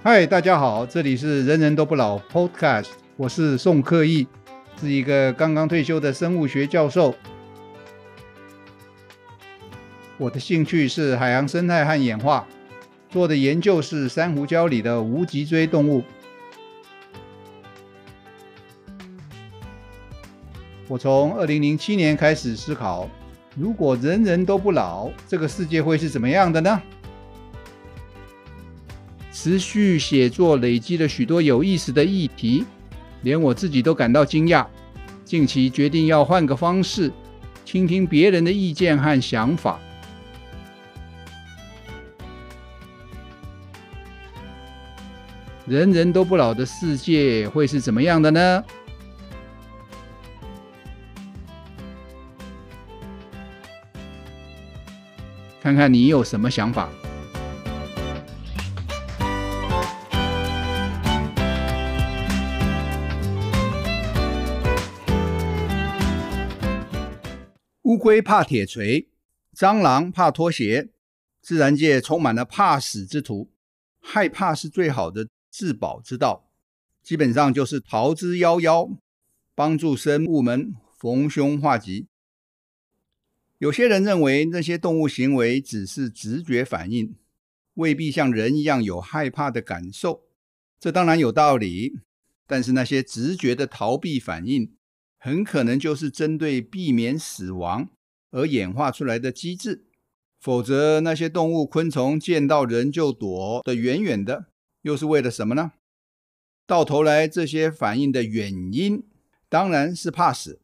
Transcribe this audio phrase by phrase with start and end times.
[0.00, 4.28] 嗨，大家好，这里是人人都不老 Podcast，我是宋克义，
[4.80, 7.12] 是一个刚刚退休的生物学教授。
[10.16, 12.46] 我的兴趣是海洋生态和演化，
[13.10, 16.04] 做的研究是珊瑚礁里的无脊椎动物。
[20.86, 23.10] 我从二零零七年开始思考，
[23.56, 26.80] 如果人人都不老，这个世界会是怎么样的呢？
[29.40, 32.64] 持续写作累积了许多有意思的议题，
[33.22, 34.66] 连我自己都感到惊讶。
[35.24, 37.12] 近期决定要换个方式，
[37.64, 39.78] 倾听别人的意见和想法。
[45.66, 48.64] 人人都不老的世界会是怎么样的呢？
[55.62, 56.88] 看看你有什么想法。
[67.98, 69.08] 乌龟怕铁锤，
[69.52, 70.90] 蟑螂怕拖鞋，
[71.40, 73.50] 自然界充满了怕死之徒。
[73.98, 76.48] 害怕是最好的自保之道，
[77.02, 78.98] 基本上就是逃之夭夭，
[79.56, 82.06] 帮助生物们逢凶化吉。
[83.58, 87.16] 有些人认为那些动物行为只是直觉反应，
[87.74, 90.22] 未必像人一样有害怕的感受。
[90.78, 91.98] 这当然有道理，
[92.46, 94.72] 但是那些直觉的逃避反应，
[95.18, 97.88] 很可能就是针对避免死亡
[98.30, 99.84] 而演化出来的机制，
[100.38, 104.46] 否则那些动物、昆虫见到人就躲得远远的，
[104.82, 105.72] 又是为了什么呢？
[106.66, 109.02] 到头来，这些反应的原因
[109.48, 110.60] 当然是怕死。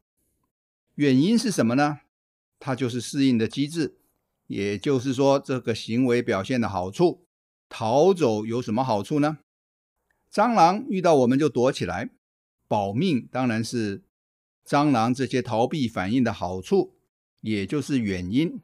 [0.95, 1.99] 原因是什么呢？
[2.57, 3.97] 它就是适应的机制，
[4.47, 7.25] 也就是说，这个行为表现的好处，
[7.67, 9.39] 逃走有什么好处呢？
[10.31, 12.11] 蟑螂遇到我们就躲起来，
[12.69, 14.03] 保命当然是。
[14.65, 16.95] 蟑螂这些逃避反应的好处，
[17.41, 18.59] 也就是原因。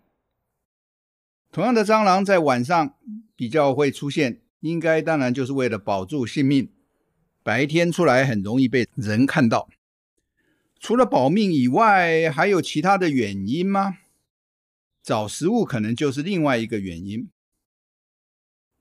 [1.51, 2.95] 同样的，蟑螂在晚上
[3.35, 6.71] 比较会出现，应该当然就是为了保住性命。
[7.43, 9.69] 白天出来很容易被人看到。
[10.79, 13.97] 除了保命以外，还有其他的原因吗？
[15.03, 17.29] 找食物可能就是另外一个原因。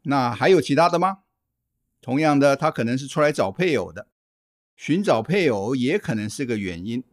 [0.02, 1.18] 那还有其他的吗？
[2.00, 4.08] 同样的，它可能是出来找配偶的。
[4.76, 7.04] 寻找配偶也可能是个原因。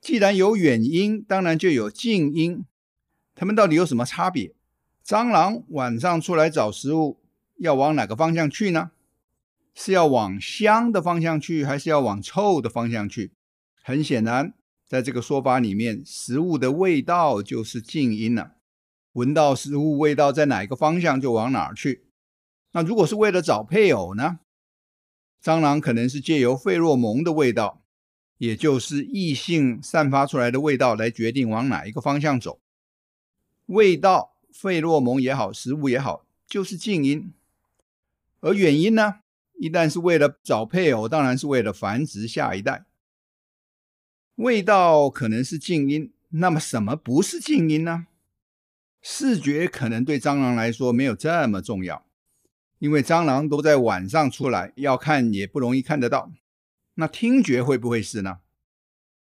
[0.00, 2.64] 既然有远因，当然就有近因。
[3.34, 4.54] 它们到底有什么差别？
[5.04, 7.20] 蟑螂晚上出来找食物，
[7.56, 8.90] 要往哪个方向去呢？
[9.74, 13.32] 是要往香的方向去，还是要往臭的方向去？
[13.82, 14.54] 很显然，
[14.86, 18.56] 在这个说法里面，食物的味道就是近因了。
[19.12, 22.04] 闻到食物味道在哪一个方向，就往哪儿去。
[22.72, 24.40] 那如果是为了找配偶呢？
[25.42, 27.82] 蟑螂可能是借由费洛蒙的味道，
[28.38, 32.58] 也就是异性散发出来的味道来决定往哪一个方向走。
[33.66, 37.32] 味道、费洛蒙也好，食物也好，就是近音。
[38.40, 39.20] 而远因呢？
[39.58, 42.86] 一旦是为了找配偶，当然是为了繁殖下一代。
[44.36, 48.06] 味道可能是近音，那么什么不是近音呢？
[49.02, 52.06] 视觉可能对蟑螂来说没有这么重要。
[52.78, 56.30] 因为蟑螂都在晚上出来，要看也不容易看得到。
[57.00, 58.38] 那听觉会不会是呢？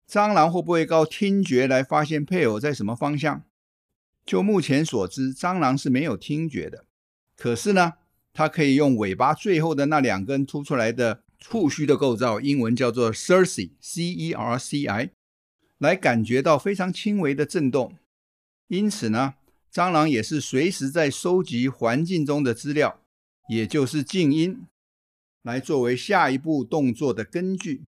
[0.08, 3.44] 蟑螂会不会靠听觉来发现配偶在什么方向？
[4.26, 6.86] 就目前所知，蟑螂是没有听觉的。
[7.36, 7.92] 可是呢，
[8.32, 15.10] 它可以用尾巴最后的那两根凸出来的触须的构造，英文叫做 cerci（C-E-R-C-I），
[15.78, 17.96] 来感觉到非常轻微的震动。
[18.66, 19.34] 因此呢，
[19.72, 22.98] 蟑螂也是随时在收集环境中的资料。
[23.48, 24.66] 也就是静音，
[25.42, 27.84] 来作为下一步动作的根据。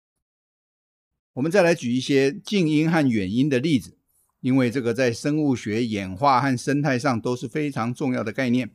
[1.34, 3.96] 我们再来举一些近因和远因的例子，
[4.40, 8.70] 因为这个在生物学、演化和生态上都是非常重要的概念。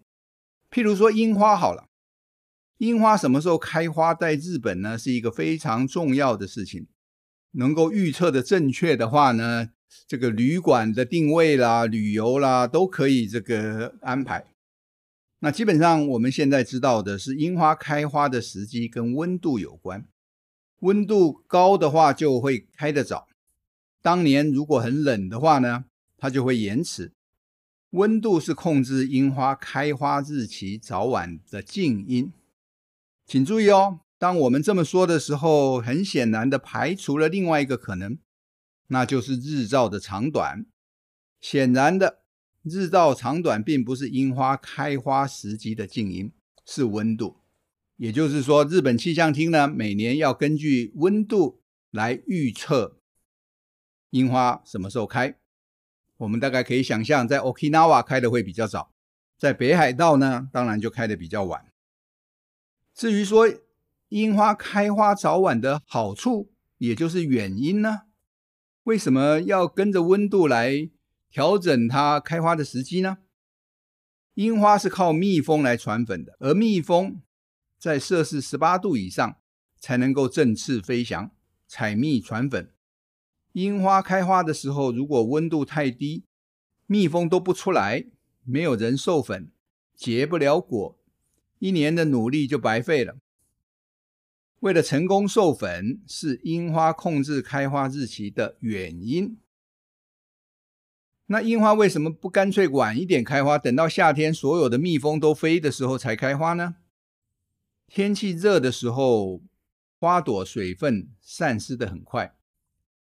[0.69, 1.87] 譬如说樱花好了，
[2.77, 6.87] 樱花什么时候开花，在日本呢，是一个非常重要的事情。
[7.53, 9.69] 能够预测的正确的话呢，
[10.07, 14.45] 这个旅馆的定位啦、旅游啦，都可以这个安排。
[15.41, 20.05] 那基本上我们现在知道的是，樱花开花的时机跟温度有关。
[20.81, 23.27] 温度高的话就会开得早。
[24.01, 25.85] 当年如果很冷的话呢，
[26.17, 27.13] 它就会延迟。
[27.91, 32.31] 温度是控制樱花开花日期早晚的近因。
[33.25, 38.19] 请注意哦，当我们这么说的时候，很显然的排除了另外一个可能，
[38.87, 40.65] 那就是日照的长短。
[41.39, 42.19] 显然的。
[42.69, 46.31] 日照长短并不是樱花开花时机的静因，
[46.65, 47.37] 是温度。
[47.97, 51.61] 也就是说，日本气象厅呢，每年要根据温度
[51.91, 53.01] 来预测
[54.11, 55.35] 樱花什么时候开。
[56.17, 58.93] 我们大概可以想象，在 Okinawa 开的会比较早，
[59.37, 61.65] 在北海道呢，当然就开的比较晚。
[62.93, 63.47] 至于说
[64.09, 68.03] 樱花开花早晚的好处，也就是原因呢？
[68.83, 70.89] 为什么要跟着温度来
[71.29, 73.19] 调整它开花的时机呢？
[74.33, 77.21] 樱花是靠蜜蜂来传粉的，而蜜蜂
[77.77, 79.37] 在摄氏十八度以上
[79.79, 81.31] 才能够振翅飞翔、
[81.67, 82.71] 采蜜传粉。
[83.53, 86.23] 樱花开花的时候，如果温度太低，
[86.85, 88.05] 蜜蜂都不出来，
[88.43, 89.51] 没有人授粉，
[89.95, 90.97] 结不了果，
[91.59, 93.17] 一年的努力就白费了。
[94.61, 99.37] 为了成功授粉，是樱花控制开花日期的原因。
[101.31, 106.77] 那樱花为什么不干脆晚一点开花，等到夏天所有的蜜蜂都飞的时候才开花呢？
[107.85, 109.43] 天气热的时候，
[109.99, 112.35] 花朵水分散失的很快，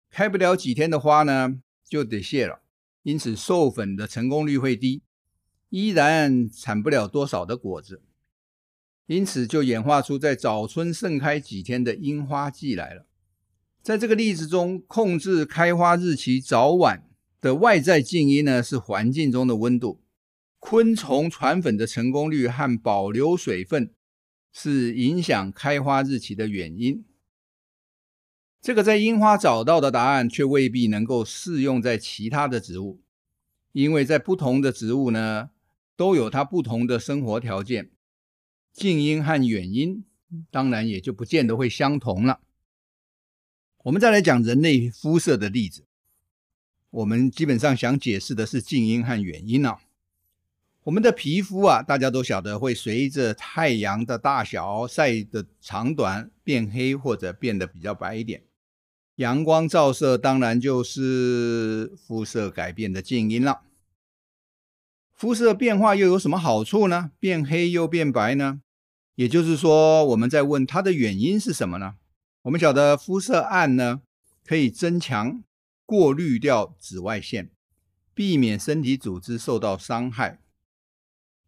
[0.10, 2.62] 开不了几天的花呢，就得谢了。
[3.04, 5.04] 因此授粉的成功率会低，
[5.70, 8.02] 依然产不了多少的果子。
[9.06, 13.06] 因此，就演化出在早春盛开几天的樱花季来了。
[13.84, 17.08] 在这个例子中，控制开花日期早晚
[17.46, 20.02] 的外在静音呢，是环境中的温度；
[20.58, 23.94] 昆虫传粉的成功率和保留水分
[24.52, 27.06] 是影响开花日期的原因。
[28.60, 33.04] 这个在樱花找到的答案，却未必能够适用在其他的植物，
[33.74, 35.52] 因为在不同的植物呢，
[35.96, 37.92] 都有它不同的生活条件。
[38.74, 40.04] 静音和远音
[40.50, 42.42] 当然也就不见得会相同了。
[43.84, 45.86] 我们再来讲人类肤色的例子。
[46.96, 49.80] 我们基本上想解释的是静音和远音啊。
[50.84, 58.44] 我们的皮肤啊，大家都晓得会随着太阳的大小、晒的长短变黑或者变得比较白一点。
[59.16, 63.64] 阳光照射当然就是肤色改变的静音了。
[65.14, 67.12] 肤色变化又有什么好处呢？
[67.20, 68.62] 变黑又变白呢？
[69.16, 71.96] 也就是说，我们在问它的原因是什么呢？
[72.44, 74.02] 我们晓得肤色暗呢，
[74.46, 75.44] 可以增强、
[75.86, 77.52] 过滤掉紫外线，
[78.14, 80.42] 避免身体组织受到伤害。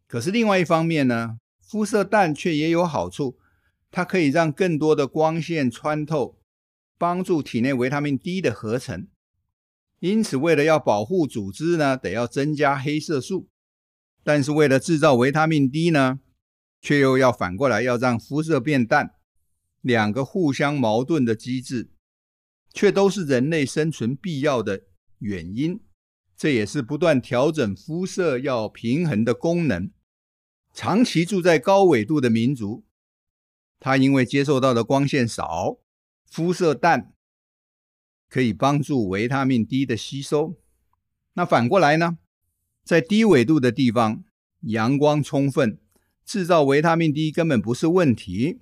[0.06, 3.38] 可是另外一方面呢，肤色淡却也有好处，
[3.90, 6.38] 它可以让更多的光线穿透，
[6.96, 9.08] 帮助体内维他命 D 的合成。
[10.00, 13.48] 因此，为了要保护组织呢，得要增加黑色素。
[14.22, 16.20] 但是为了制造维他命 D 呢，
[16.80, 19.14] 却又要反过来要让肤色变淡，
[19.80, 21.90] 两个互相矛盾的机制，
[22.72, 24.82] 却都是人类生存必要的
[25.18, 25.80] 原因。
[26.36, 29.90] 这也是不断调整肤色要平衡的功能。
[30.72, 32.84] 长期住在高纬度的民族，
[33.80, 35.78] 他因为接受到的光线少，
[36.30, 37.12] 肤色淡，
[38.28, 40.56] 可以帮助维他命 D 的吸收。
[41.32, 42.18] 那反过来呢？
[42.84, 44.24] 在低纬度的地方，
[44.60, 45.80] 阳光充分。
[46.24, 48.60] 制造维他命 D 根本不是问题，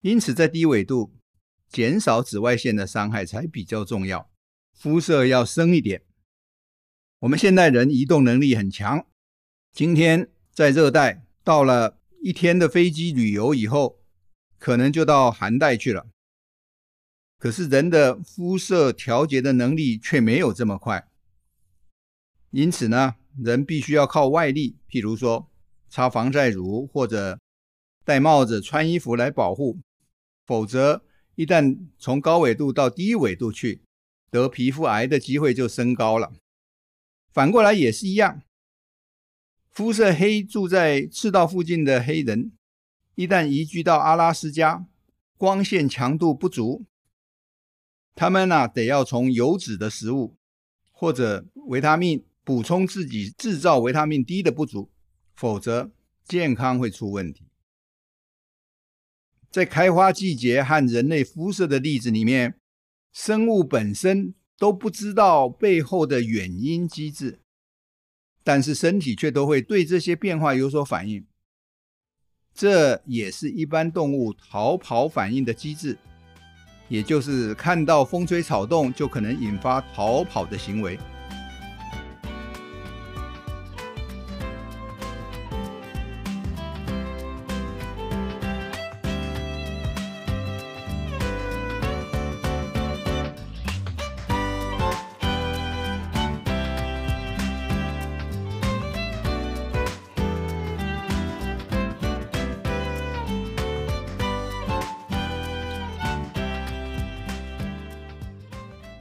[0.00, 1.12] 因此在低纬度
[1.70, 4.28] 减少紫外线的伤害才比较重要。
[4.74, 6.02] 肤色要深一点。
[7.20, 9.06] 我们现代人移动能力很强，
[9.72, 14.00] 今天在热带，到了一天的飞机旅游以后，
[14.58, 16.08] 可能就到寒带去了。
[17.38, 21.08] 可是人的肤色调节的能力却没有这么快，
[22.50, 25.46] 因此呢，人必须要靠外力，譬如说。
[25.92, 27.40] 擦防晒乳或者
[28.04, 29.80] 戴帽子、穿衣服来保护，
[30.46, 31.02] 否则
[31.40, 33.80] 一旦从高纬度到低纬度去，
[34.30, 36.34] 得皮肤癌的机会就升高了。
[37.32, 38.42] 反过来也是一样，
[39.70, 42.52] 肤色黑住在赤道附近的黑人，
[43.14, 44.84] 一旦移居到阿拉斯加，
[45.38, 46.84] 光线强度不足，
[48.14, 50.36] 他们呢、得要从油脂的食物
[50.92, 54.90] 或者维他命补充自己制造维他命 D 的不足。
[55.34, 55.90] 否则，
[56.22, 57.49] 健康会出问题。
[59.50, 62.54] 在开花季节和人类肤色的例子里面，
[63.12, 67.40] 生物本身都不知道背后的原因机制，
[68.44, 71.26] 但是身体却都会对这些变化有所反应。
[72.54, 75.98] 这也是一般动物逃跑反应的机制，
[76.88, 80.96] 也就是看到风吹草动就可能引发逃跑的行为。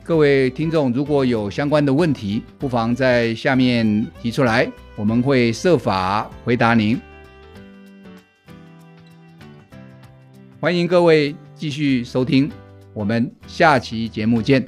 [0.09, 6.99] 各位听众如果有相关的问题，不妨在下面提出来，我们会设法回答您。
[10.59, 12.49] 欢迎各位继续收听，
[12.91, 14.65] 我们下期节目见。